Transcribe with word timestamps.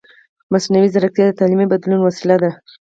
مصنوعي 0.53 0.89
ځیرکتیا 0.93 1.25
د 1.27 1.37
تعلیمي 1.39 1.65
بدلون 1.69 1.99
وسیله 2.03 2.35
ده. 2.43 2.51